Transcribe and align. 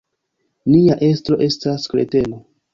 Nia 0.71 0.97
estro 1.09 1.39
estas 1.51 1.89
kreteno. 1.95 2.45